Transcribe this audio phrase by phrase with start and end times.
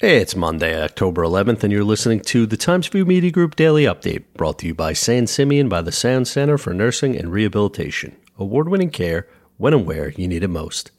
[0.00, 4.22] It's Monday, October 11th, and you're listening to the Times Review Media Group Daily Update,
[4.34, 8.14] brought to you by San Simeon by the Sound Center for Nursing and Rehabilitation.
[8.38, 9.26] Award winning care
[9.56, 10.92] when and where you need it most.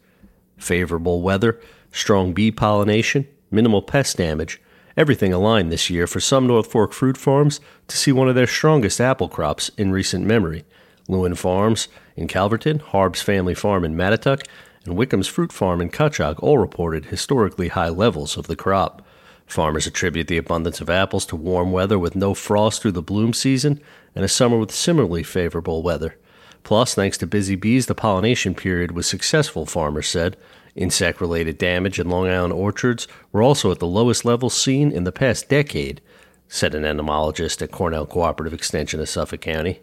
[0.58, 1.62] Favorable weather,
[1.94, 4.62] strong bee pollination, minimal pest damage,
[4.98, 8.48] everything aligned this year for some North Fork fruit farms to see one of their
[8.48, 10.66] strongest apple crops in recent memory.
[11.08, 11.88] Lewin Farms
[12.18, 14.46] in Calverton, Harbes Family Farm in Mattituck,
[14.90, 19.06] and Wickham's Fruit Farm in Cutchogue all reported historically high levels of the crop.
[19.46, 23.32] Farmers attribute the abundance of apples to warm weather with no frost through the bloom
[23.32, 23.80] season
[24.16, 26.18] and a summer with similarly favorable weather.
[26.64, 30.36] Plus, thanks to busy bees, the pollination period was successful, farmers said.
[30.76, 35.04] Insect related damage in Long Island orchards were also at the lowest levels seen in
[35.04, 36.02] the past decade,
[36.48, 39.82] said an entomologist at Cornell Cooperative Extension of Suffolk County.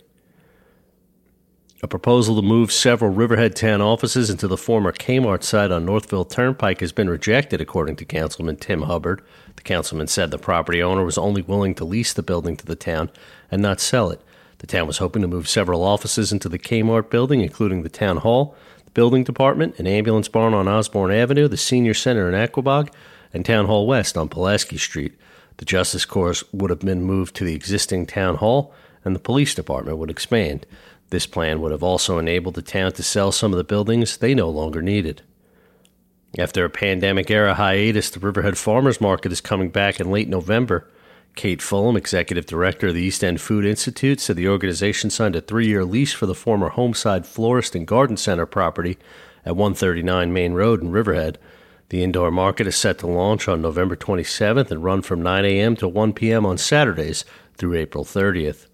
[1.83, 6.25] A proposal to move several Riverhead town offices into the former Kmart site on Northville
[6.25, 9.21] Turnpike has been rejected, according to Councilman Tim Hubbard.
[9.57, 12.77] The councilman said the property owner was only willing to lease the building to the
[12.77, 13.10] town
[13.51, 14.23] and not sell it.
[14.59, 18.16] The town was hoping to move several offices into the Kmart building, including the town
[18.18, 22.88] hall, the building department, an ambulance barn on Osborne Avenue, the senior center in Aquebogue,
[23.35, 25.13] and Town Hall West on Pulaski Street.
[25.59, 28.73] The justice course would have been moved to the existing town hall,
[29.05, 30.65] and the police department would expand.
[31.10, 34.35] This plan would have also enabled the town to sell some of the buildings they
[34.35, 35.23] no longer needed.
[36.38, 40.90] After a pandemic era hiatus, the Riverhead Farmers Market is coming back in late November.
[41.34, 45.40] Kate Fullam, executive director of the East End Food Institute, said the organization signed a
[45.40, 48.99] three year lease for the former Homeside Florist and Garden Center property
[49.45, 51.38] at 139 Main Road in Riverhead.
[51.90, 55.77] The indoor market is set to launch on November 27th and run from 9 a.m.
[55.77, 56.45] to 1 p.m.
[56.45, 58.66] on Saturdays through April 30th.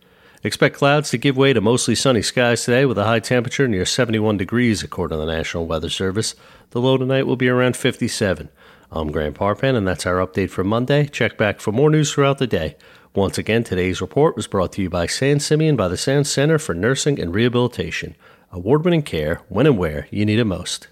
[0.45, 3.85] Expect clouds to give way to mostly sunny skies today with a high temperature near
[3.85, 6.35] 71 degrees, according to the National Weather Service.
[6.71, 8.49] The low tonight will be around 57.
[8.91, 11.07] I'm Grant Parpan, and that's our update for Monday.
[11.07, 12.75] Check back for more news throughout the day.
[13.15, 16.59] Once again, today's report was brought to you by San Simeon by the Sound Center
[16.59, 18.17] for Nursing and Rehabilitation.
[18.51, 20.89] Award winning care when and where you need it most.